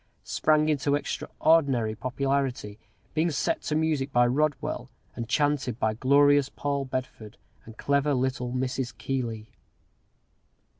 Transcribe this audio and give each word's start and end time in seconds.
_"sprang 0.27 0.67
into 0.67 0.95
extraordinary 0.95 1.93
popularity, 1.93 2.79
being 3.13 3.29
set 3.29 3.61
to 3.61 3.75
music 3.75 4.11
by 4.11 4.25
Rodwell, 4.25 4.89
and 5.15 5.29
chanted 5.29 5.77
by 5.77 5.93
glorious 5.93 6.49
Paul 6.49 6.85
Bedford 6.85 7.37
and 7.65 7.77
clever 7.77 8.15
little 8.15 8.51
Mrs. 8.51 8.97
Keeley. 8.97 9.51